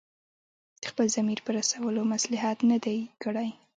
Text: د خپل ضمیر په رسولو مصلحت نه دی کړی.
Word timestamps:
د 0.81 0.83
خپل 0.91 1.05
ضمیر 1.15 1.39
په 1.43 1.51
رسولو 1.57 2.01
مصلحت 2.13 2.57
نه 2.71 2.77
دی 2.85 2.99
کړی. 3.23 3.49